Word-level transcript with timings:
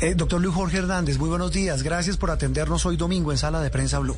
Eh, 0.00 0.14
doctor 0.14 0.40
Luis 0.40 0.54
Jorge 0.54 0.78
Hernández, 0.78 1.18
muy 1.18 1.28
buenos 1.28 1.52
días. 1.52 1.82
Gracias 1.82 2.16
por 2.16 2.30
atendernos 2.30 2.84
hoy 2.84 2.96
domingo 2.96 3.32
en 3.32 3.38
Sala 3.38 3.60
de 3.62 3.70
Prensa 3.70 3.98
Blue. 3.98 4.16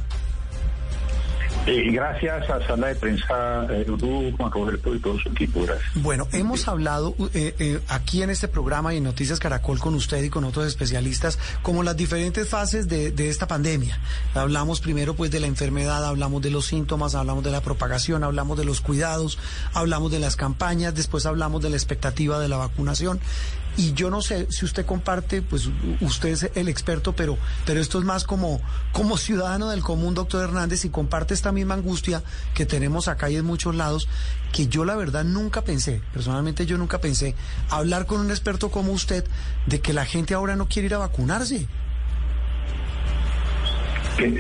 Eh, 1.67 1.91
gracias 1.93 2.49
a 2.49 2.67
Sala 2.67 2.89
de 2.89 2.95
Prensa 2.95 3.67
eh, 3.71 3.87
Juan 4.37 4.51
Roberto 4.51 4.95
y 4.95 5.01
todo 5.01 5.19
su 5.19 5.29
equipo. 5.29 5.63
Gracias. 5.65 5.91
Bueno, 5.97 6.27
hemos 6.33 6.67
hablado 6.67 7.15
eh, 7.35 7.55
eh, 7.59 7.81
aquí 7.89 8.23
en 8.23 8.31
este 8.31 8.49
programa 8.49 8.95
y 8.95 8.97
en 8.97 9.05
Noticias 9.05 9.39
Caracol 9.39 9.79
con 9.79 9.95
usted 9.95 10.23
y 10.23 10.31
con 10.31 10.45
otros 10.45 10.67
especialistas 10.67 11.39
como 11.63 11.83
las 11.83 11.95
diferentes 11.95 12.49
fases 12.49 12.89
de, 12.89 13.11
de, 13.11 13.29
esta 13.29 13.47
pandemia. 13.47 13.99
Hablamos 14.35 14.81
primero 14.81 15.15
pues 15.15 15.31
de 15.31 15.41
la 15.41 15.47
enfermedad, 15.47 16.07
hablamos 16.07 16.41
de 16.41 16.51
los 16.51 16.65
síntomas, 16.65 17.15
hablamos 17.15 17.45
de 17.45 17.51
la 17.51 17.61
propagación, 17.61 18.25
hablamos 18.25 18.57
de 18.57 18.65
los 18.65 18.81
cuidados, 18.81 19.39
hablamos 19.75 20.11
de 20.11 20.21
las 20.21 20.37
campañas, 20.37 20.95
después 20.95 21.27
hablamos 21.27 21.63
de 21.63 21.69
la 21.69 21.77
expectativa 21.77 22.41
de 22.41 22.49
la 22.49 22.57
vacunación. 22.57 23.21
Y 23.77 23.93
yo 23.93 24.11
no 24.11 24.23
sé 24.23 24.51
si 24.51 24.65
usted 24.65 24.85
comparte, 24.85 25.41
pues 25.43 25.71
usted 26.01 26.31
es 26.31 26.51
el 26.55 26.69
experto, 26.69 27.13
pero, 27.15 27.39
pero 27.65 27.81
esto 27.81 27.99
es 27.99 28.05
más 28.05 28.25
como, 28.25 28.61
como 28.93 29.17
ciudadano 29.17 29.71
del 29.71 29.83
común, 29.83 30.15
doctor 30.15 30.43
Hernández, 30.43 30.85
y 30.85 30.91
comparte 30.91 31.35
esta 31.35 31.53
misma 31.53 31.75
angustia 31.75 32.23
que 32.55 32.67
tenemos 32.67 33.07
acá 33.07 33.31
y 33.31 33.37
en 33.37 33.45
muchos 33.45 33.77
lados, 33.77 34.09
que 34.53 34.67
yo 34.67 34.85
la 34.85 34.97
verdad 34.97 35.25
nunca 35.25 35.63
pensé, 35.63 36.01
personalmente 36.13 36.67
yo 36.67 36.77
nunca 36.77 37.01
pensé, 37.01 37.37
hablar 37.71 38.07
con 38.07 38.21
un 38.21 38.31
experto 38.31 38.71
como 38.71 38.93
usted 38.93 39.25
de 39.67 39.81
que 39.81 39.93
la 39.93 40.05
gente 40.05 40.35
ahora 40.35 40.57
no 40.57 40.67
quiere 40.67 40.87
ir 40.87 40.95
a 40.95 40.99
vacunarse. 40.99 41.69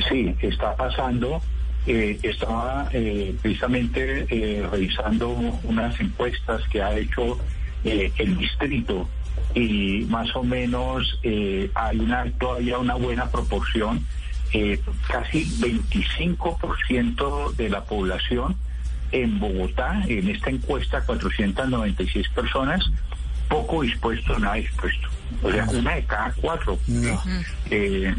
Sí, 0.09 0.34
está 0.40 0.74
pasando. 0.74 1.40
Eh, 1.87 2.18
estaba 2.23 2.88
eh, 2.92 3.34
precisamente 3.40 4.26
eh, 4.29 4.66
revisando 4.70 5.30
unas 5.62 5.98
encuestas 6.01 6.62
que 6.68 6.82
ha 6.82 6.96
hecho 6.98 7.38
el 7.84 8.37
distrito 8.37 9.09
y 9.55 10.07
más 10.09 10.34
o 10.37 10.43
menos 10.43 11.19
eh, 11.23 11.70
hay 11.75 11.98
una 11.98 12.30
todavía 12.33 12.79
una 12.79 12.95
buena 12.95 13.30
proporción, 13.30 14.05
eh, 14.52 14.80
casi 15.09 15.45
25% 15.60 17.55
de 17.57 17.68
la 17.68 17.85
población 17.85 18.57
en 19.13 19.38
Bogotá, 19.38 20.02
en 20.07 20.29
esta 20.29 20.51
encuesta, 20.51 21.02
496 21.05 22.29
personas, 22.30 22.90
poco 23.49 23.82
dispuesto, 23.82 24.38
nada 24.38 24.57
dispuesto. 24.57 25.09
O 25.43 25.51
sea, 25.51 25.65
una 25.71 25.95
de 25.95 26.05
cada 26.05 26.33
cuatro, 26.33 26.79
eh, 27.71 28.15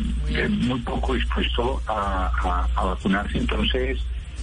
muy 0.49 0.79
poco 0.81 1.13
dispuesto 1.13 1.81
a, 1.87 2.67
a 2.75 2.83
vacunarse. 2.85 3.37
Entonces, 3.37 3.99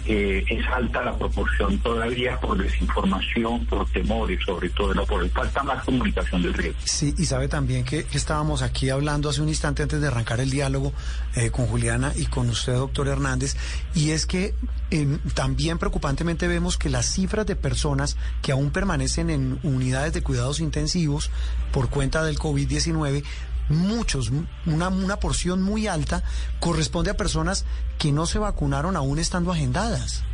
eh, 0.08 0.44
es 0.48 0.66
alta 0.68 1.02
la 1.02 1.16
proporción 1.16 1.78
todavía 1.78 2.38
por 2.40 2.56
desinformación, 2.56 3.66
por 3.66 3.88
temores, 3.90 4.38
sobre 4.44 4.68
todo, 4.70 4.94
no 4.94 5.04
por 5.04 5.28
falta 5.30 5.62
más 5.62 5.84
comunicación 5.84 6.42
del 6.42 6.54
riesgo. 6.54 6.78
Sí, 6.84 7.14
y 7.18 7.24
sabe 7.26 7.48
también 7.48 7.84
que, 7.84 8.06
estábamos 8.12 8.62
aquí 8.62 8.88
hablando 8.90 9.28
hace 9.28 9.42
un 9.42 9.48
instante 9.48 9.82
antes 9.82 10.00
de 10.00 10.06
arrancar 10.06 10.40
el 10.40 10.50
diálogo 10.50 10.92
eh, 11.34 11.50
con 11.50 11.66
Juliana 11.66 12.12
y 12.16 12.26
con 12.26 12.48
usted, 12.48 12.74
doctor 12.74 13.08
Hernández, 13.08 13.56
y 13.94 14.10
es 14.10 14.26
que 14.26 14.54
eh, 14.90 15.18
también 15.34 15.78
preocupantemente 15.78 16.46
vemos 16.48 16.78
que 16.78 16.88
las 16.88 17.06
cifras 17.06 17.46
de 17.46 17.56
personas 17.56 18.16
que 18.42 18.52
aún 18.52 18.70
permanecen 18.70 19.30
en 19.30 19.58
unidades 19.62 20.12
de 20.12 20.22
cuidados 20.22 20.60
intensivos 20.60 21.30
por 21.72 21.90
cuenta 21.90 22.24
del 22.24 22.38
COVID-19 22.38 23.24
muchos, 23.68 24.32
una, 24.66 24.88
una 24.88 25.16
porción 25.16 25.62
muy 25.62 25.86
alta, 25.86 26.22
corresponde 26.60 27.10
a 27.10 27.14
personas 27.14 27.64
que 27.98 28.12
no 28.12 28.26
se 28.26 28.38
vacunaron 28.38 28.96
aún 28.96 29.18
estando 29.18 29.52
agendadas. 29.52 30.24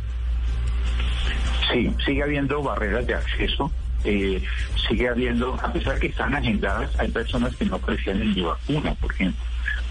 Sí, 1.71 1.93
sigue 2.05 2.23
habiendo 2.23 2.61
barreras 2.61 3.07
de 3.07 3.15
acceso, 3.15 3.71
eh, 4.03 4.43
sigue 4.87 5.07
habiendo, 5.07 5.55
a 5.55 5.71
pesar 5.71 5.97
que 5.99 6.07
están 6.07 6.35
agendadas, 6.35 6.91
hay 6.99 7.09
personas 7.09 7.55
que 7.55 7.65
no 7.65 7.79
prefieren 7.79 8.33
ni 8.33 8.41
vacuna, 8.41 8.93
por 8.95 9.13
ejemplo. 9.13 9.43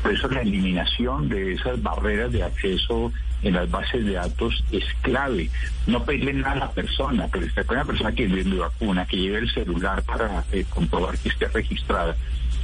Por 0.02 0.12
eso 0.12 0.28
la 0.28 0.42
eliminación 0.42 1.28
de 1.28 1.52
esas 1.52 1.80
barreras 1.82 2.30
de 2.32 2.42
acceso 2.42 3.12
en 3.42 3.54
las 3.54 3.70
bases 3.70 4.04
de 4.04 4.12
datos 4.12 4.64
es 4.70 4.84
clave. 5.00 5.50
No 5.86 6.04
pedirle 6.04 6.34
nada 6.34 6.52
a 6.52 6.56
la 6.56 6.70
persona, 6.70 7.28
pero 7.30 7.46
con 7.66 7.76
una 7.76 7.84
persona 7.84 8.12
que 8.12 8.28
le 8.28 8.42
vacuna, 8.56 9.06
que 9.06 9.16
lleve 9.16 9.38
el 9.38 9.50
celular 9.50 10.02
para 10.02 10.44
eh, 10.52 10.64
comprobar 10.68 11.16
que 11.18 11.28
esté 11.28 11.48
registrada 11.48 12.16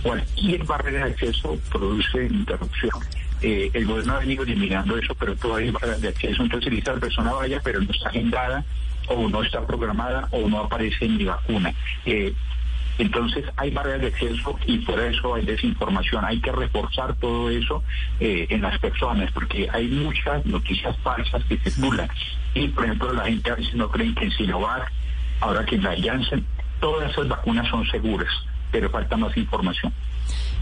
cualquier 0.03 0.65
barrera 0.65 1.07
de 1.07 1.13
acceso 1.13 1.59
produce 1.71 2.27
interrupción. 2.27 2.93
Eh, 3.41 3.71
el 3.73 3.87
gobierno 3.87 4.15
ha 4.15 4.19
venido 4.21 4.43
eliminando 4.43 4.97
eso, 4.97 5.15
pero 5.15 5.37
todavía 5.37 5.67
hay 5.67 5.73
barreras 5.73 6.01
de 6.01 6.09
acceso. 6.09 6.43
Entonces, 6.43 6.75
si 6.75 6.81
la 6.81 6.95
persona 6.95 7.33
vaya, 7.33 7.61
pero 7.63 7.81
no 7.81 7.91
está 7.91 8.09
agendada, 8.09 8.65
o 9.09 9.29
no 9.29 9.43
está 9.43 9.67
programada, 9.67 10.29
o 10.33 10.49
no 10.49 10.61
aparece 10.61 11.05
en 11.05 11.17
mi 11.17 11.25
vacuna. 11.25 11.73
Eh, 12.05 12.35
entonces 12.99 13.45
hay 13.57 13.71
barreras 13.71 14.01
de 14.01 14.07
acceso 14.09 14.59
y 14.67 14.79
por 14.79 14.99
eso 14.99 15.37
hay 15.37 15.47
desinformación. 15.47 16.25
Hay 16.25 16.41
que 16.41 16.51
reforzar 16.51 17.15
todo 17.15 17.49
eso 17.49 17.85
eh, 18.19 18.49
en 18.51 18.61
las 18.61 18.77
personas 18.81 19.31
porque 19.31 19.69
hay 19.73 19.87
muchas 19.87 20.45
noticias 20.45 20.97
falsas 20.99 21.45
que 21.45 21.59
circulan. 21.59 22.09
Y 22.55 22.67
por 22.69 22.85
ejemplo 22.85 23.13
la 23.13 23.27
gente 23.27 23.53
a 23.53 23.55
veces 23.55 23.75
no 23.75 23.89
cree 23.89 24.13
que 24.17 24.25
en 24.25 24.33
Sinovac, 24.33 24.93
ahora 25.41 25.65
que 25.65 25.77
en 25.77 25.85
la 25.85 25.97
Janssen, 25.97 26.45
todas 26.81 27.13
esas 27.13 27.29
vacunas 27.29 27.69
son 27.69 27.87
seguras 27.87 28.33
pero 28.71 28.91
falta 28.91 29.17
más 29.17 29.37
información. 29.37 29.93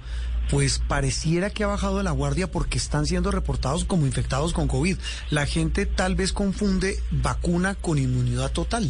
pues 0.50 0.78
pareciera 0.78 1.50
que 1.50 1.64
ha 1.64 1.66
bajado 1.66 2.02
la 2.02 2.12
guardia 2.12 2.50
porque 2.50 2.78
están 2.78 3.06
siendo 3.06 3.31
reportados 3.31 3.84
como 3.84 4.06
infectados 4.06 4.52
con 4.52 4.69
COVID. 4.69 4.96
La 5.31 5.46
gente 5.46 5.87
tal 5.87 6.14
vez 6.14 6.32
confunde 6.32 6.96
vacuna 7.10 7.75
con 7.75 7.98
inmunidad 7.98 8.52
total. 8.52 8.88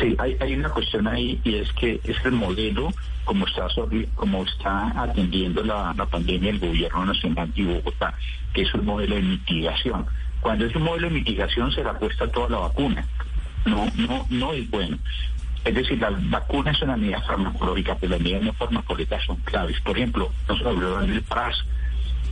Sí, 0.00 0.16
hay, 0.18 0.36
hay 0.40 0.54
una 0.54 0.70
cuestión 0.70 1.06
ahí 1.06 1.40
y 1.44 1.56
es 1.56 1.70
que 1.72 2.00
es 2.04 2.16
el 2.24 2.32
modelo 2.32 2.90
como 3.24 3.46
está 3.46 3.66
como 4.14 4.44
está 4.44 5.02
atendiendo 5.02 5.62
la, 5.62 5.94
pandemia 6.10 6.50
el 6.50 6.58
gobierno 6.58 7.06
nacional 7.06 7.50
y 7.54 7.64
Bogotá, 7.64 8.14
que 8.52 8.62
es 8.62 8.74
un 8.74 8.84
modelo 8.84 9.16
de 9.16 9.22
mitigación. 9.22 10.06
Cuando 10.44 10.66
es 10.66 10.76
un 10.76 10.82
modelo 10.82 11.08
de 11.08 11.14
mitigación 11.14 11.72
se 11.72 11.82
le 11.82 11.88
apuesta 11.88 12.30
toda 12.30 12.50
la 12.50 12.58
vacuna. 12.58 13.02
No, 13.64 13.86
no, 13.96 14.26
no 14.28 14.52
es 14.52 14.70
bueno. 14.70 14.98
Es 15.64 15.74
decir, 15.74 15.98
la 15.98 16.10
vacuna 16.10 16.70
es 16.70 16.82
una 16.82 16.98
medida 16.98 17.22
farmacológica, 17.22 17.96
pero 17.98 18.10
las 18.10 18.20
medidas 18.20 18.42
no 18.42 18.52
farmacológicas 18.52 19.24
son 19.24 19.36
claves. 19.36 19.80
Por 19.80 19.96
ejemplo, 19.96 20.30
nosotros 20.46 20.76
hablamos 20.76 21.08
del 21.08 21.22
PRAS, 21.22 21.64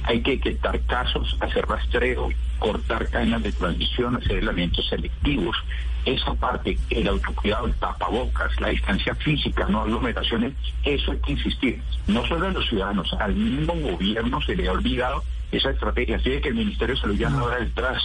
hay 0.02 0.20
que 0.20 0.38
quitar 0.38 0.78
casos, 0.82 1.38
hacer 1.40 1.66
rastreo, 1.66 2.28
cortar 2.58 3.08
cadenas 3.08 3.44
de 3.44 3.52
transmisión, 3.52 4.16
hacer 4.16 4.36
elementos 4.36 4.86
selectivos. 4.90 5.56
esa 6.04 6.34
parte, 6.34 6.76
el 6.90 7.08
autocuidado, 7.08 7.66
el 7.66 7.74
tapabocas, 7.76 8.60
la 8.60 8.68
distancia 8.68 9.14
física, 9.14 9.68
no 9.70 9.80
aglomeraciones, 9.80 10.52
eso 10.84 11.12
hay 11.12 11.18
que 11.20 11.32
insistir. 11.32 11.80
No 12.08 12.26
solo 12.26 12.48
a 12.48 12.50
los 12.50 12.68
ciudadanos, 12.68 13.10
al 13.14 13.34
mismo 13.34 13.72
gobierno 13.72 14.42
se 14.42 14.54
le 14.54 14.68
ha 14.68 14.72
olvidado 14.72 15.24
esa 15.52 15.70
estrategia. 15.70 16.16
Así 16.16 16.40
que 16.40 16.48
el 16.48 16.54
Ministerio 16.54 16.94
de 16.94 17.00
Salud 17.00 17.16
ya 17.16 17.30
no 17.30 17.46
va 17.46 17.58
detrás. 17.58 18.02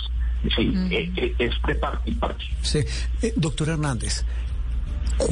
Sí, 0.56 0.72
eh, 0.92 1.36
es 1.40 1.80
parte 1.80 2.12
y 2.12 2.14
parte. 2.14 2.46
Sí. 2.62 2.80
Eh, 3.24 3.34
doctor 3.36 3.70
Hernández, 3.70 4.24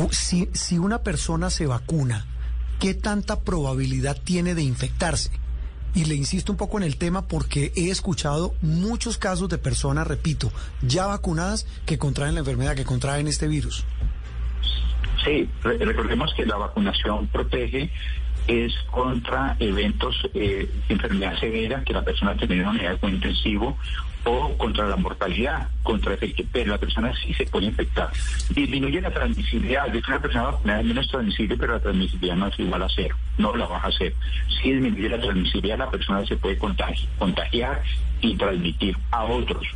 si, 0.09 0.49
si 0.53 0.79
una 0.79 1.03
persona 1.03 1.49
se 1.51 1.67
vacuna, 1.67 2.25
¿qué 2.79 2.95
tanta 2.95 3.41
probabilidad 3.41 4.19
tiene 4.23 4.55
de 4.55 4.63
infectarse? 4.63 5.29
Y 5.93 6.05
le 6.05 6.15
insisto 6.15 6.51
un 6.51 6.57
poco 6.57 6.77
en 6.77 6.83
el 6.83 6.97
tema 6.97 7.27
porque 7.27 7.71
he 7.75 7.89
escuchado 7.89 8.53
muchos 8.61 9.17
casos 9.17 9.47
de 9.47 9.57
personas, 9.57 10.05
repito, 10.05 10.51
ya 10.81 11.05
vacunadas 11.05 11.65
que 11.85 11.97
contraen 11.97 12.33
la 12.33 12.41
enfermedad, 12.41 12.75
que 12.75 12.83
contraen 12.83 13.27
este 13.27 13.47
virus. 13.47 13.85
Sí, 15.23 15.49
recordemos 15.63 16.33
que 16.35 16.45
la 16.45 16.57
vacunación 16.57 17.27
protege 17.27 17.89
es 18.47 18.73
contra 18.91 19.55
eventos 19.59 20.15
eh, 20.33 20.69
de 20.87 20.93
enfermedad 20.93 21.39
severa 21.39 21.83
que 21.83 21.93
la 21.93 22.03
persona 22.03 22.35
tiene 22.35 22.61
una 22.61 22.71
unidad 22.71 22.99
de 22.99 23.09
intensivo 23.09 23.77
o 24.25 24.57
contra 24.57 24.87
la 24.87 24.95
mortalidad, 24.95 25.67
contra 25.83 26.15
efecto, 26.15 26.43
pero 26.51 26.71
la 26.71 26.77
persona 26.79 27.13
sí 27.15 27.33
se 27.33 27.45
puede 27.45 27.67
infectar. 27.67 28.09
Disminuye 28.49 28.99
la 28.99 29.11
transmisibilidad, 29.11 29.87
de 29.87 30.01
una 30.07 30.19
persona 30.19 30.79
es 30.79 30.85
menos 30.85 31.07
transmisible, 31.07 31.57
pero 31.57 31.73
la 31.73 31.79
transmisibilidad 31.79 32.35
no 32.35 32.47
es 32.47 32.59
igual 32.59 32.83
a 32.83 32.89
cero, 32.89 33.15
no 33.37 33.55
la 33.55 33.67
baja 33.67 33.87
a 33.87 33.91
cero. 33.95 34.15
Si 34.49 34.71
disminuye 34.71 35.09
la 35.09 35.21
transmisibilidad, 35.21 35.77
la 35.77 35.91
persona 35.91 36.25
se 36.25 36.37
puede 36.37 36.57
contagiar 36.57 37.83
y 38.21 38.35
transmitir 38.35 38.97
a 39.11 39.25
otros. 39.25 39.67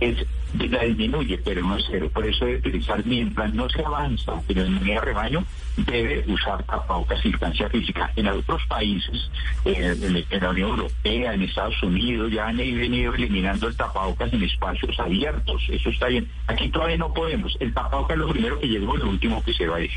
Es 0.00 0.16
la 0.54 0.84
disminuye, 0.84 1.38
pero 1.38 1.62
no 1.62 1.76
es 1.76 1.84
cero. 1.90 2.10
Por 2.12 2.26
eso 2.26 2.44
debe 2.44 2.58
utilizar, 2.58 3.04
mientras 3.06 3.52
no 3.54 3.68
se 3.68 3.84
avanza 3.84 4.32
en 4.48 4.58
la 4.58 4.66
inmunidad 4.66 5.00
de 5.00 5.06
rebaño, 5.06 5.44
debe 5.76 6.24
usar 6.28 6.62
tapabocas 6.64 7.24
y 7.24 7.30
distancia 7.30 7.68
física. 7.68 8.12
En 8.16 8.26
otros 8.28 8.62
países, 8.66 9.30
en, 9.64 10.40
la 10.40 10.50
Unión 10.50 10.70
Europea, 10.70 11.34
en 11.34 11.42
Estados 11.42 11.82
Unidos, 11.82 12.30
ya 12.30 12.48
han 12.48 12.56
venido 12.58 13.14
eliminando 13.14 13.68
el 13.68 13.76
tapabocas 13.76 14.32
en 14.32 14.42
espacios 14.42 14.98
abiertos. 14.98 15.62
Eso 15.68 15.90
está 15.90 16.08
bien. 16.08 16.28
Aquí 16.46 16.68
todavía 16.68 16.98
no 16.98 17.12
podemos. 17.12 17.56
El 17.60 17.72
tapabocas 17.72 18.16
es 18.16 18.20
lo 18.20 18.28
primero 18.28 18.58
que 18.60 18.68
llegó 18.68 18.96
y 18.96 18.98
lo 18.98 19.08
último 19.08 19.42
que 19.42 19.54
se 19.54 19.66
va 19.66 19.76
a 19.76 19.80
ir. 19.80 19.90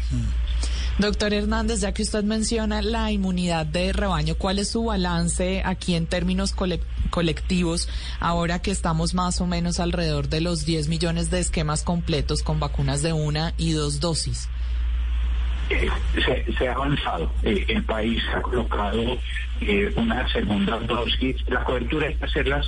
Doctor 0.98 1.34
Hernández, 1.34 1.82
ya 1.82 1.94
que 1.94 2.04
usted 2.04 2.24
menciona 2.24 2.82
la 2.82 3.12
inmunidad 3.12 3.66
de 3.66 3.92
rebaño, 3.92 4.36
¿cuál 4.36 4.60
es 4.60 4.70
su 4.70 4.86
balance 4.86 5.62
aquí 5.66 5.96
en 5.96 6.08
términos 6.08 6.54
colectivos 6.54 6.95
ahora 8.20 8.62
que 8.62 8.72
estamos 8.72 9.14
más 9.14 9.42
o 9.42 9.48
menos 9.48 9.80
alrededor 9.80 10.30
de 10.30 10.42
los 10.42 10.66
10 10.66 10.88
millones 10.88 11.30
de 11.32 11.40
esquemas 11.40 11.84
completos 11.84 12.44
con 12.44 12.60
vacunas 12.60 13.02
de 13.02 13.14
una 13.14 13.54
y 13.58 13.72
dos 13.72 14.00
dosis? 14.00 14.50
Eh, 15.70 15.90
se, 16.58 16.68
ha 16.68 16.74
avanzado. 16.74 17.32
Eh, 17.42 17.66
el 17.70 17.84
país 17.84 18.22
ha 18.36 18.42
colocado 18.42 19.18
eh, 19.62 19.92
una 19.96 20.28
segunda 20.32 20.80
dosis. 20.80 21.38
La 21.50 21.64
cobertura 21.64 22.08
es 22.08 22.22
hacerlas 22.22 22.68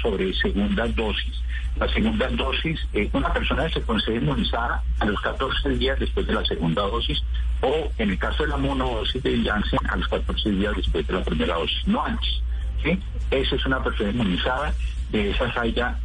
sobre 0.00 0.32
segunda 0.34 0.86
dosis. 0.88 1.42
La 1.76 1.88
segunda 1.92 2.28
dosis, 2.28 2.80
una 3.12 3.32
persona 3.32 3.68
se 3.68 3.80
concede 3.82 4.16
inmunizada 4.16 4.82
a 4.98 5.04
los 5.04 5.20
14 5.20 5.68
días 5.76 5.98
después 6.00 6.26
de 6.26 6.32
la 6.32 6.44
segunda 6.44 6.82
dosis 6.82 7.22
o 7.60 7.88
en 7.98 8.10
el 8.10 8.18
caso 8.18 8.42
de 8.42 8.48
la 8.48 8.56
monodosis 8.56 9.22
de 9.22 9.42
Janssen 9.44 9.78
a 9.88 9.96
los 9.96 10.08
14 10.08 10.50
días 10.50 10.74
después 10.76 11.06
de 11.06 11.12
la 11.12 11.22
primera 11.22 11.54
dosis, 11.54 11.86
no 11.86 12.04
antes. 12.04 12.42
¿Sí? 12.82 12.98
Esa 13.30 13.56
es 13.56 13.66
una 13.66 13.82
persona 13.82 14.10
inmunizada. 14.10 14.74
De 15.10 15.30
esas 15.30 15.56
hay 15.56 15.72
ya 15.72 15.98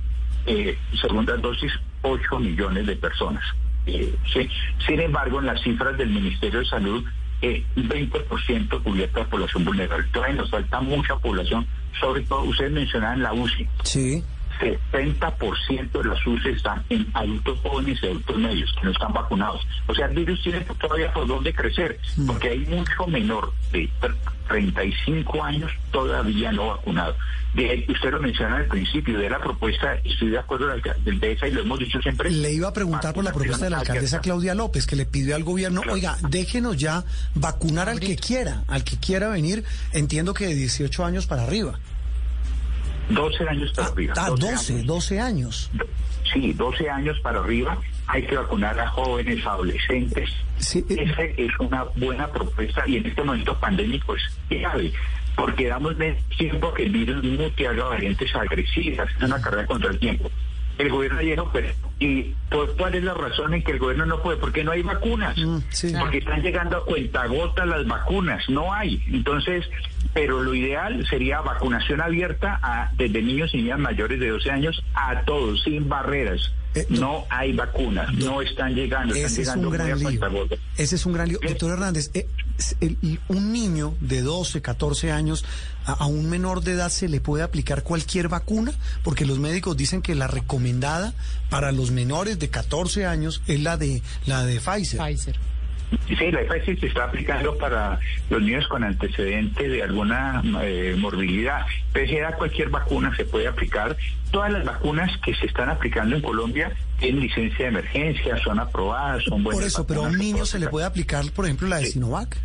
segunda 1.02 1.36
dosis 1.38 1.72
8 2.02 2.40
millones 2.40 2.86
de 2.86 2.96
personas. 2.96 3.44
Eh, 3.86 4.16
¿sí? 4.32 4.48
Sin 4.86 5.00
embargo, 5.00 5.40
en 5.40 5.48
las 5.48 5.62
cifras 5.62 5.98
del 5.98 6.10
Ministerio 6.10 6.60
de 6.60 6.66
Salud, 6.66 7.04
eh, 7.42 7.64
20% 7.76 8.84
cubierta 8.84 9.20
de 9.20 9.26
población 9.26 9.66
vulnerable. 9.66 10.08
Todavía 10.14 10.36
nos 10.36 10.50
falta 10.50 10.80
mucha 10.80 11.16
población, 11.18 11.66
sobre 12.00 12.22
todo, 12.22 12.44
ustedes 12.44 12.72
mencionaban 12.72 13.22
la 13.22 13.34
UCI. 13.34 13.68
Sí. 13.84 14.24
70% 14.60 15.92
de 15.92 16.04
las 16.04 16.26
UCI 16.26 16.50
están 16.50 16.84
en 16.90 17.08
adultos 17.14 17.60
jóvenes 17.62 18.00
y 18.02 18.06
adultos 18.08 18.38
medios 18.38 18.74
que 18.74 18.86
no 18.86 18.92
están 18.92 19.14
vacunados. 19.14 19.62
O 19.88 19.96
sea, 19.96 20.08
el 20.08 20.16
virus 20.16 20.42
tiene 20.42 20.62
todavía 20.62 21.12
por 21.14 21.28
dónde 21.28 21.54
crecer, 21.54 22.00
mm. 22.18 22.28
porque 22.28 22.50
hay 22.50 22.60
mucho 22.60 23.08
menor 23.08 23.52
de 23.72 23.90
35 24.48 25.44
años 25.44 25.72
todavía 25.92 26.52
no 26.52 26.70
vacunado. 26.70 27.16
De, 27.54 27.86
usted 27.88 28.12
lo 28.12 28.20
menciona 28.20 28.58
al 28.58 28.66
principio, 28.66 29.18
de 29.20 29.30
la 29.30 29.40
propuesta, 29.40 29.94
estoy 30.04 30.30
de 30.32 30.40
acuerdo 30.40 30.68
del 31.04 31.20
DESA 31.20 31.48
y 31.48 31.52
lo 31.52 31.62
hemos 31.62 31.80
dicho 31.80 32.02
siempre. 32.02 32.32
Le 32.32 32.52
iba 32.52 32.68
a 32.68 32.74
preguntar 32.74 33.14
por 33.14 33.24
la 33.24 33.32
propuesta 33.32 33.66
de 33.66 33.72
la 33.72 33.80
alcaldesa 33.80 34.22
Claudia 34.22 34.56
López, 34.56 34.88
que 34.88 34.96
le 34.96 35.06
pidió 35.06 35.36
al 35.36 35.44
gobierno, 35.44 35.82
oiga, 35.90 36.18
déjenos 36.30 36.78
ya 36.78 37.04
vacunar 37.36 37.90
al 37.90 38.00
que 38.00 38.16
quiera, 38.16 38.64
al 38.68 38.84
que 38.84 38.98
quiera 38.98 39.30
venir, 39.30 39.64
entiendo 39.92 40.34
que 40.34 40.48
de 40.48 40.56
18 40.56 41.06
años 41.06 41.28
para 41.28 41.44
arriba. 41.44 41.80
12 43.10 43.50
años 43.50 43.72
para 43.74 43.88
ah, 43.88 43.92
arriba. 43.92 44.14
Ah, 44.18 44.30
12, 44.30 44.84
12 44.84 45.20
años. 45.20 45.72
Sí, 46.32 46.54
12 46.54 46.90
años 46.90 47.20
para 47.20 47.40
arriba 47.40 47.78
hay 48.08 48.26
que 48.26 48.36
vacunar 48.36 48.80
a 48.80 48.90
jóvenes, 48.90 49.46
adolescentes. 49.46 50.30
Sí, 50.58 50.86
eh. 50.90 50.96
Esa 51.00 51.24
es 51.24 51.52
una 51.60 51.84
buena 51.96 52.28
propuesta 52.28 52.84
y 52.88 52.98
en 52.98 53.06
este 53.06 53.24
momento 53.24 53.58
pandémico 53.60 54.16
es 54.16 54.24
clave, 54.50 54.92
porque 55.36 55.68
damos 55.68 55.96
tiempo 56.38 56.74
que 56.74 56.84
el 56.84 56.92
virus 56.92 57.24
mute 57.24 57.68
haga 57.68 57.86
variantes 57.86 58.36
agresivas, 58.36 59.10
es 59.18 59.24
una 59.24 59.42
carrera 59.42 59.66
contra 59.66 59.92
el 59.92 60.00
tiempo. 60.00 60.30
El 60.78 60.90
gobierno 60.90 61.20
dijo, 61.20 61.50
pero 61.54 61.70
¿y 62.04 62.36
por 62.50 62.76
cuál 62.76 62.96
es 62.96 63.04
la 63.04 63.14
razón 63.14 63.54
en 63.54 63.64
que 63.64 63.72
el 63.72 63.80
gobierno 63.80 64.06
no 64.06 64.22
puede? 64.22 64.38
Porque 64.38 64.64
no 64.64 64.72
hay 64.72 64.84
vacunas, 64.84 65.38
mm, 65.38 65.60
porque 66.00 66.18
están 66.18 66.42
llegando 66.42 66.78
a 66.78 66.86
cuentagotas 66.86 67.68
las 67.68 67.88
vacunas, 67.88 68.44
no 68.50 68.74
hay. 68.74 69.02
Entonces, 69.12 69.66
pero 70.14 70.44
lo 70.44 70.54
ideal 70.54 71.06
sería 71.08 71.42
vacunación 71.42 72.02
abierta 72.02 72.60
a, 72.62 72.92
desde 72.98 73.22
niños 73.22 73.54
y 73.54 73.58
niñas 73.58 73.80
mayores 73.80 74.20
de 74.20 74.30
12 74.30 74.52
años 74.52 74.84
a 74.94 75.22
todos, 75.22 75.64
sin 75.64 75.88
barreras 75.88 76.52
eh, 76.76 76.88
no 76.90 77.26
hay 77.30 77.54
vacunas, 77.54 78.12
no 78.16 78.42
están 78.42 78.74
llegando. 78.74 79.14
Ese 79.14 79.44
es 79.44 79.56
un 79.56 79.70
gran 79.70 80.00
lío. 80.00 80.20
Ese 80.78 80.96
es 80.96 81.06
un 81.06 81.14
gran 81.14 81.30
lío. 81.30 81.40
Doctor 81.42 81.72
Hernández, 81.72 82.10
eh, 82.14 82.28
un 83.28 83.52
niño 83.52 83.96
de 84.00 84.22
12, 84.22 84.62
14 84.62 85.12
años, 85.12 85.44
a, 85.86 86.06
un 86.06 86.30
menor 86.30 86.64
de 86.64 86.74
edad 86.74 86.90
se 86.90 87.10
le 87.10 87.20
puede 87.20 87.44
aplicar 87.44 87.84
cualquier 87.84 88.28
vacuna, 88.28 88.74
porque 89.04 89.26
los 89.26 89.40
médicos 89.40 89.76
dicen 89.76 90.02
que 90.02 90.16
la 90.16 90.28
recomendada 90.28 91.14
para 91.50 91.72
los 91.72 91.92
menores 91.92 92.40
de 92.40 92.50
14 92.50 93.06
años 93.06 93.42
es 93.48 93.60
la 93.62 93.78
de 93.78 94.02
la 94.26 94.46
de 94.46 94.60
Pfizer. 94.60 95.00
Pfizer. 95.00 95.53
Sí, 96.08 96.32
la 96.32 96.42
Pfizer 96.42 96.80
se 96.80 96.88
está 96.88 97.06
aplicando 97.06 97.58
para 97.58 98.00
los 98.30 98.42
niños 98.42 98.68
con 98.68 98.84
antecedentes 98.84 99.72
de 99.72 99.84
alguna 99.84 100.42
eh, 100.62 100.96
morbilidad. 100.98 101.66
Pese 101.92 102.24
a 102.24 102.34
cualquier 102.34 102.70
vacuna 102.70 103.16
se 103.16 103.26
puede 103.26 103.48
aplicar. 103.48 103.96
Todas 104.32 104.52
las 104.52 104.66
vacunas 104.66 105.12
que 105.24 105.34
se 105.36 105.46
están 105.46 105.70
aplicando 105.70 106.16
en 106.16 106.22
Colombia 106.22 106.72
tienen 107.00 107.22
licencia 107.22 107.66
de 107.66 107.72
emergencia, 107.72 108.38
son 108.38 108.60
aprobadas, 108.60 109.24
son 109.24 109.44
buenas. 109.44 109.62
Por 109.62 109.68
eso, 109.68 109.88
pero 109.88 110.06
a 110.06 110.08
un 110.08 110.18
niño 110.18 110.46
se, 110.46 110.60
le 110.60 110.68
puede 110.68 110.86
aplicar, 110.86 111.24
por 111.32 111.46
ejemplo, 111.46 111.68
la 111.68 111.78
de 111.78 111.88
Sinovac. 111.88 112.38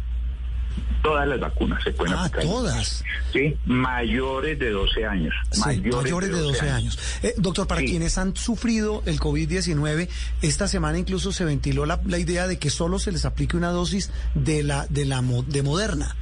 Todas 1.03 1.29
las 1.29 1.41
vacunas 1.41 1.83
se 1.83 1.93
pueden 1.93 2.15
ah, 2.15 2.25
aplicar. 2.25 2.45
todas. 2.45 3.05
Sí, 3.33 3.57
mayores 3.67 4.59
de 4.59 4.71
12 4.71 5.07
años. 5.07 5.35
mayores, 5.65 6.31
de 6.31 6.41
12, 6.41 6.71
años. 6.71 6.99
Eh, 7.23 7.35
doctor, 7.37 7.67
para 7.67 7.83
quienes 7.83 8.19
han 8.19 8.37
sufrido 8.37 9.03
el 9.07 9.21
COVID-19, 9.21 10.09
esta 10.43 10.69
semana 10.69 10.99
incluso 10.99 11.33
se 11.33 11.45
ventiló 11.45 11.87
la, 11.87 12.01
la, 12.07 12.19
idea 12.19 12.47
de 12.47 12.59
que 12.59 12.71
solo 12.71 12.99
se 12.99 13.13
les 13.13 13.25
aplique 13.25 13.57
una 13.57 13.71
dosis 13.71 14.11
de 14.35 14.63
la 14.63 14.87
de 14.89 15.05
la 15.05 15.23
de 15.23 15.63
Moderna. 15.63 16.17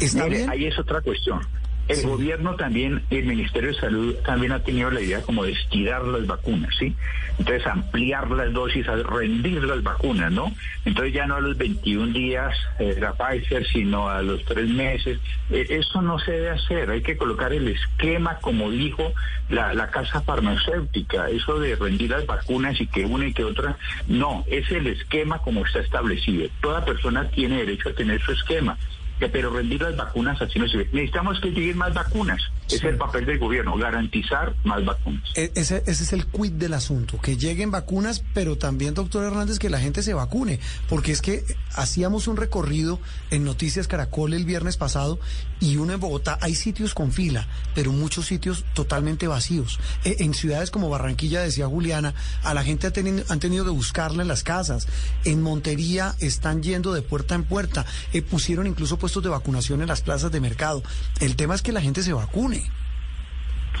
¿Está 0.00 0.26
bien? 0.26 0.50
Ahí 0.50 0.66
es 0.66 0.78
otra 0.78 1.00
cuestión. 1.00 1.40
El 1.88 2.02
gobierno 2.02 2.56
también, 2.56 3.02
el 3.10 3.26
Ministerio 3.26 3.70
de 3.70 3.78
Salud 3.78 4.14
también 4.24 4.50
ha 4.50 4.58
tenido 4.58 4.90
la 4.90 5.00
idea 5.00 5.22
como 5.22 5.44
de 5.44 5.52
estirar 5.52 6.02
las 6.04 6.26
vacunas, 6.26 6.74
¿sí? 6.76 6.94
Entonces 7.38 7.64
ampliar 7.66 8.28
las 8.30 8.52
dosis, 8.52 8.86
rendir 8.86 9.62
las 9.62 9.82
vacunas, 9.84 10.32
¿no? 10.32 10.52
Entonces 10.84 11.14
ya 11.14 11.26
no 11.26 11.36
a 11.36 11.40
los 11.40 11.56
21 11.56 12.12
días 12.12 12.56
eh, 12.80 12.96
la 12.98 13.12
Pfizer, 13.12 13.64
sino 13.68 14.08
a 14.08 14.20
los 14.22 14.44
tres 14.44 14.68
meses. 14.68 15.20
Eh, 15.50 15.66
eso 15.70 16.02
no 16.02 16.18
se 16.18 16.32
debe 16.32 16.50
hacer, 16.50 16.90
hay 16.90 17.02
que 17.02 17.16
colocar 17.16 17.52
el 17.52 17.68
esquema 17.68 18.38
como 18.40 18.70
dijo 18.70 19.12
la, 19.48 19.72
la 19.72 19.88
casa 19.90 20.22
farmacéutica, 20.22 21.30
eso 21.30 21.60
de 21.60 21.76
rendir 21.76 22.10
las 22.10 22.26
vacunas 22.26 22.80
y 22.80 22.88
que 22.88 23.04
una 23.04 23.28
y 23.28 23.32
que 23.32 23.44
otra, 23.44 23.76
no, 24.08 24.44
es 24.48 24.68
el 24.72 24.88
esquema 24.88 25.38
como 25.38 25.64
está 25.64 25.78
establecido. 25.80 26.48
Toda 26.60 26.84
persona 26.84 27.28
tiene 27.28 27.58
derecho 27.58 27.90
a 27.90 27.92
tener 27.92 28.20
su 28.20 28.32
esquema 28.32 28.76
pero 29.18 29.50
rendir 29.50 29.82
las 29.82 29.96
vacunas 29.96 30.40
no 30.58 30.68
sirve. 30.68 30.88
Necesitamos 30.92 31.40
que 31.40 31.50
más 31.76 31.94
vacunas. 31.94 32.40
Es 32.68 32.82
el 32.82 32.96
papel 32.96 33.26
del 33.26 33.38
gobierno, 33.38 33.76
garantizar 33.76 34.54
más 34.64 34.84
vacunas. 34.84 35.22
E, 35.34 35.52
ese, 35.54 35.82
ese 35.86 36.04
es 36.04 36.12
el 36.12 36.26
quid 36.26 36.52
del 36.52 36.74
asunto, 36.74 37.20
que 37.20 37.36
lleguen 37.36 37.70
vacunas, 37.70 38.24
pero 38.34 38.56
también, 38.56 38.94
doctor 38.94 39.24
Hernández, 39.24 39.58
que 39.58 39.70
la 39.70 39.78
gente 39.78 40.02
se 40.02 40.14
vacune, 40.14 40.58
porque 40.88 41.12
es 41.12 41.22
que 41.22 41.44
hacíamos 41.74 42.26
un 42.28 42.36
recorrido 42.36 42.98
en 43.30 43.44
Noticias 43.44 43.86
Caracol 43.88 44.34
el 44.34 44.44
viernes 44.44 44.76
pasado 44.76 45.18
y 45.60 45.76
uno 45.76 45.92
en 45.92 46.00
Bogotá 46.00 46.38
hay 46.40 46.54
sitios 46.54 46.94
con 46.94 47.12
fila, 47.12 47.46
pero 47.74 47.92
muchos 47.92 48.26
sitios 48.26 48.64
totalmente 48.74 49.26
vacíos. 49.26 49.78
E, 50.04 50.16
en 50.20 50.34
ciudades 50.34 50.70
como 50.70 50.90
Barranquilla, 50.90 51.42
decía 51.42 51.66
Juliana, 51.66 52.14
a 52.42 52.54
la 52.54 52.64
gente 52.64 52.86
ha 52.86 52.92
tenido, 52.92 53.24
han 53.28 53.40
tenido 53.40 53.64
que 53.64 53.70
buscarla 53.70 54.22
en 54.22 54.28
las 54.28 54.42
casas. 54.42 54.88
En 55.24 55.42
Montería 55.42 56.14
están 56.20 56.62
yendo 56.62 56.92
de 56.92 57.02
puerta 57.02 57.34
en 57.34 57.44
puerta. 57.44 57.86
Eh, 58.12 58.22
pusieron 58.22 58.66
incluso 58.66 58.98
puestos 58.98 59.22
de 59.22 59.28
vacunación 59.28 59.82
en 59.82 59.88
las 59.88 60.02
plazas 60.02 60.32
de 60.32 60.40
mercado. 60.40 60.82
El 61.20 61.36
tema 61.36 61.54
es 61.54 61.62
que 61.62 61.72
la 61.72 61.80
gente 61.80 62.02
se 62.02 62.12
vacune. 62.12 62.55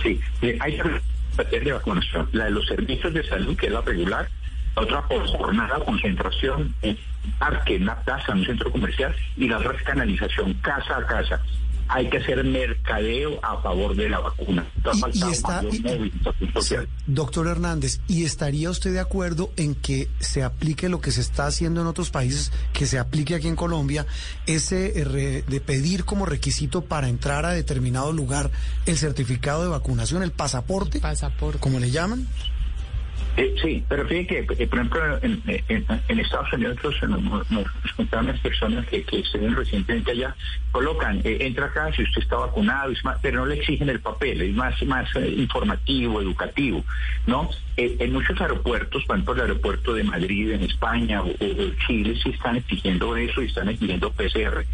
Sí, 0.02 0.20
hay 0.60 0.78
tres 1.36 1.64
de 1.64 1.72
vacunación. 1.72 2.28
La 2.32 2.44
de 2.44 2.50
los 2.50 2.66
servicios 2.66 3.12
de 3.12 3.26
salud, 3.26 3.56
que 3.56 3.66
es 3.66 3.72
la 3.72 3.80
regular, 3.82 4.28
la 4.74 4.82
otra 4.82 5.02
por 5.02 5.26
jornada, 5.26 5.78
concentración 5.84 6.74
en 6.82 6.98
parque, 7.38 7.76
en 7.76 7.82
una 7.82 7.96
plaza, 7.96 8.32
en 8.32 8.38
un 8.38 8.46
centro 8.46 8.70
comercial, 8.70 9.14
y 9.36 9.48
la 9.48 9.58
otra 9.58 9.74
es 9.74 9.82
canalización 9.82 10.54
casa 10.54 10.98
a 10.98 11.06
casa 11.06 11.40
hay 11.88 12.08
que 12.08 12.18
hacer 12.18 12.42
mercadeo 12.44 13.38
a 13.42 13.60
favor 13.62 13.94
de 13.94 14.08
la 14.08 14.18
vacuna. 14.20 14.66
Y, 15.12 15.22
está, 15.30 15.62
doctor 17.06 17.46
Hernández, 17.46 18.00
¿y 18.08 18.24
estaría 18.24 18.70
usted 18.70 18.92
de 18.92 19.00
acuerdo 19.00 19.50
en 19.56 19.74
que 19.74 20.08
se 20.18 20.42
aplique 20.42 20.88
lo 20.88 21.00
que 21.00 21.12
se 21.12 21.20
está 21.20 21.46
haciendo 21.46 21.80
en 21.80 21.86
otros 21.86 22.10
países, 22.10 22.52
que 22.72 22.86
se 22.86 22.98
aplique 22.98 23.34
aquí 23.34 23.48
en 23.48 23.56
Colombia, 23.56 24.06
ese 24.46 24.92
eh, 24.96 25.44
de 25.46 25.60
pedir 25.60 26.04
como 26.04 26.26
requisito 26.26 26.82
para 26.82 27.08
entrar 27.08 27.44
a 27.44 27.50
determinado 27.50 28.12
lugar 28.12 28.50
el 28.86 28.96
certificado 28.96 29.62
de 29.62 29.68
vacunación, 29.68 30.22
el 30.22 30.32
pasaporte, 30.32 31.00
pasaporte. 31.00 31.58
como 31.58 31.78
le 31.78 31.90
llaman? 31.90 32.26
Eh, 33.36 33.54
sí, 33.60 33.84
pero 33.86 34.06
fíjate 34.06 34.46
que, 34.46 34.62
eh, 34.62 34.66
por 34.66 34.78
ejemplo, 34.78 35.18
en, 35.20 36.20
Estados 36.20 36.52
Unidos 36.54 36.78
nos, 37.06 37.50
nos, 37.50 37.66
contaron 37.94 38.28
las 38.28 38.40
personas 38.40 38.86
que, 38.86 39.02
que 39.02 39.20
estén 39.20 39.54
recientemente 39.54 40.12
allá, 40.12 40.34
colocan, 40.72 41.20
eh, 41.22 41.38
entra 41.40 41.66
acá 41.66 41.92
si 41.94 42.02
usted 42.02 42.22
está 42.22 42.36
vacunado, 42.36 42.92
pero 43.20 43.40
no 43.40 43.46
le 43.46 43.56
exigen 43.56 43.90
el 43.90 44.00
papel, 44.00 44.40
es 44.40 44.54
más, 44.54 44.82
más 44.84 45.08
informativo, 45.16 46.22
educativo, 46.22 46.82
¿no? 47.26 47.50
en 47.76 48.10
muchos 48.10 48.40
aeropuertos, 48.40 49.04
por 49.04 49.16
ejemplo, 49.16 49.34
el 49.34 49.40
aeropuerto 49.42 49.92
de 49.92 50.02
Madrid, 50.02 50.52
en 50.52 50.62
España 50.62 51.22
o, 51.22 51.30
Chile, 51.86 52.18
sí 52.22 52.30
están 52.30 52.56
exigiendo 52.56 53.14
eso 53.16 53.42
y 53.42 53.46
están 53.46 53.68
exigiendo 53.68 54.10
PCR. 54.12 54.64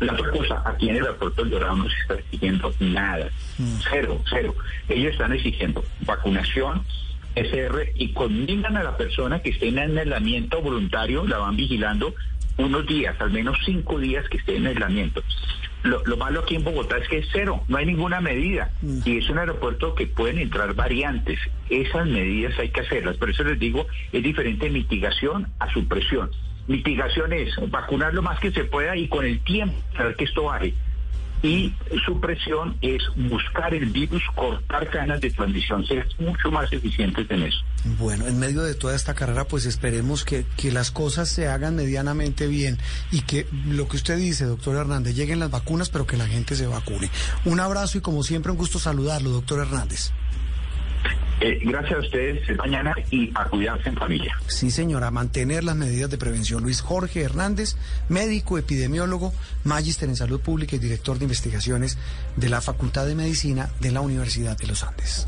La 0.00 0.12
otra 0.12 0.30
cosa, 0.30 0.62
aquí 0.66 0.90
en 0.90 0.96
el 0.96 1.02
aeropuerto 1.04 1.42
del 1.42 1.52
Dorado 1.52 1.76
no 1.76 1.88
se 1.88 1.96
está 2.00 2.14
exigiendo 2.14 2.74
nada, 2.80 3.30
mm. 3.56 3.76
cero, 3.90 4.20
cero. 4.28 4.54
Ellos 4.88 5.12
están 5.12 5.32
exigiendo 5.32 5.82
vacunación, 6.00 6.84
SR 7.34 7.92
y 7.94 8.12
conminan 8.12 8.76
a 8.76 8.82
la 8.82 8.96
persona 8.96 9.40
que 9.40 9.50
esté 9.50 9.68
en 9.68 9.78
aislamiento 9.78 10.60
voluntario, 10.60 11.26
la 11.26 11.38
van 11.38 11.56
vigilando 11.56 12.14
unos 12.58 12.86
días, 12.86 13.16
al 13.20 13.30
menos 13.30 13.58
cinco 13.64 13.98
días 13.98 14.28
que 14.28 14.38
esté 14.38 14.56
en 14.56 14.66
aislamiento. 14.66 15.22
Lo, 15.82 16.16
malo 16.18 16.40
aquí 16.40 16.56
en 16.56 16.64
Bogotá 16.64 16.98
es 16.98 17.08
que 17.08 17.18
es 17.18 17.28
cero, 17.32 17.64
no 17.68 17.78
hay 17.78 17.86
ninguna 17.86 18.20
medida. 18.20 18.70
Mm. 18.82 18.98
Y 19.04 19.16
es 19.16 19.30
un 19.30 19.38
aeropuerto 19.38 19.94
que 19.94 20.06
pueden 20.06 20.38
entrar 20.38 20.74
variantes. 20.74 21.38
Esas 21.70 22.06
medidas 22.06 22.58
hay 22.58 22.68
que 22.68 22.80
hacerlas. 22.80 23.16
Por 23.16 23.30
eso 23.30 23.44
les 23.44 23.58
digo, 23.58 23.86
es 24.12 24.22
diferente 24.22 24.68
mitigación 24.68 25.48
a 25.58 25.72
supresión. 25.72 26.30
Mitigación 26.66 27.32
es 27.32 27.54
vacunar 27.70 28.12
lo 28.12 28.20
más 28.20 28.38
que 28.40 28.52
se 28.52 28.64
pueda 28.64 28.94
y 28.94 29.08
con 29.08 29.24
el 29.24 29.40
tiempo 29.40 29.74
saber 29.96 30.16
que 30.16 30.24
esto 30.24 30.44
baje 30.44 30.74
y 31.42 31.74
su 32.04 32.20
presión 32.20 32.76
es 32.82 33.02
buscar 33.16 33.72
el 33.74 33.86
virus, 33.86 34.22
cortar 34.34 34.88
cadenas 34.90 35.20
de 35.20 35.30
transmisión, 35.30 35.86
ser 35.86 36.06
mucho 36.18 36.50
más 36.50 36.72
eficientes 36.72 37.30
en 37.30 37.42
eso. 37.42 37.58
Bueno, 37.98 38.26
en 38.26 38.38
medio 38.38 38.62
de 38.62 38.74
toda 38.74 38.94
esta 38.94 39.14
carrera, 39.14 39.44
pues 39.44 39.64
esperemos 39.66 40.24
que, 40.24 40.44
que 40.56 40.70
las 40.70 40.90
cosas 40.90 41.28
se 41.28 41.48
hagan 41.48 41.76
medianamente 41.76 42.46
bien 42.46 42.78
y 43.10 43.22
que 43.22 43.46
lo 43.66 43.88
que 43.88 43.96
usted 43.96 44.18
dice, 44.18 44.44
doctor 44.44 44.76
Hernández, 44.76 45.14
lleguen 45.14 45.38
las 45.38 45.50
vacunas, 45.50 45.88
pero 45.88 46.06
que 46.06 46.16
la 46.16 46.26
gente 46.26 46.56
se 46.56 46.66
vacune. 46.66 47.10
Un 47.44 47.60
abrazo 47.60 47.98
y 47.98 48.00
como 48.00 48.22
siempre 48.22 48.52
un 48.52 48.58
gusto 48.58 48.78
saludarlo, 48.78 49.30
doctor 49.30 49.60
Hernández. 49.60 50.12
Eh, 51.40 51.58
gracias 51.62 51.94
a 51.94 52.00
ustedes 52.00 52.56
mañana 52.58 52.94
y 53.10 53.30
a 53.34 53.44
cuidarse 53.44 53.88
en 53.88 53.96
familia. 53.96 54.36
Sí, 54.46 54.70
señora, 54.70 55.10
mantener 55.10 55.64
las 55.64 55.74
medidas 55.74 56.10
de 56.10 56.18
prevención. 56.18 56.62
Luis 56.62 56.82
Jorge 56.82 57.22
Hernández, 57.22 57.76
médico, 58.10 58.58
epidemiólogo, 58.58 59.32
magíster 59.64 60.08
en 60.08 60.16
salud 60.16 60.40
pública 60.40 60.76
y 60.76 60.78
director 60.78 61.18
de 61.18 61.24
investigaciones 61.24 61.96
de 62.36 62.48
la 62.50 62.60
Facultad 62.60 63.06
de 63.06 63.14
Medicina 63.14 63.70
de 63.80 63.90
la 63.90 64.02
Universidad 64.02 64.56
de 64.58 64.66
los 64.66 64.82
Andes. 64.82 65.26